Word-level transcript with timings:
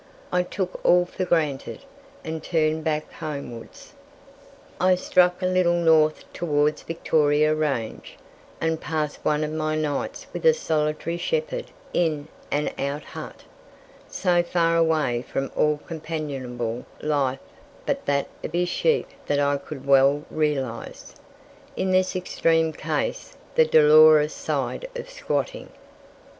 I 0.31 0.41
took 0.41 0.83
all 0.83 1.05
for 1.05 1.25
granted, 1.25 1.81
and 2.23 2.41
turned 2.43 2.83
back 2.83 3.11
homewards. 3.11 3.93
I 4.79 4.95
struck 4.95 5.43
a 5.43 5.45
little 5.45 5.75
north 5.75 6.23
towards 6.33 6.81
Victoria 6.81 7.53
Range, 7.53 8.17
and 8.59 8.81
passed 8.81 9.23
one 9.23 9.43
of 9.43 9.51
my 9.51 9.75
nights 9.75 10.25
with 10.33 10.43
a 10.43 10.55
solitary 10.55 11.17
shepherd 11.17 11.69
in 11.93 12.29
an 12.49 12.71
out 12.79 13.03
hut, 13.03 13.43
so 14.07 14.41
far 14.41 14.71
and 14.77 14.87
away 14.87 15.21
from 15.21 15.51
all 15.55 15.77
companionable 15.77 16.83
life 17.03 17.37
but 17.85 18.07
that 18.07 18.27
of 18.43 18.53
his 18.53 18.69
sheep 18.69 19.05
that 19.27 19.39
I 19.39 19.57
could 19.57 19.85
well 19.85 20.23
realize, 20.31 21.13
in 21.75 21.91
this 21.91 22.15
extreme 22.15 22.73
case, 22.73 23.37
the 23.53 23.65
dolorous 23.65 24.33
side 24.33 24.87
of 24.95 25.11
squatting. 25.11 25.69